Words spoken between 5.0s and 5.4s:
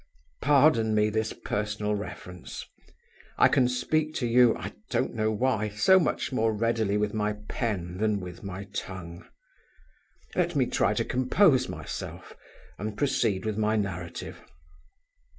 know